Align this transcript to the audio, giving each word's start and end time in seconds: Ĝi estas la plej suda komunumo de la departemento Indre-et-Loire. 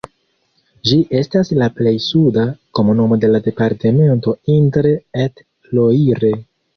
Ĝi 0.91 0.95
estas 1.17 1.51
la 1.57 1.67
plej 1.79 1.91
suda 2.05 2.45
komunumo 2.79 3.17
de 3.25 3.29
la 3.33 3.41
departemento 3.49 4.33
Indre-et-Loire. 4.55 6.33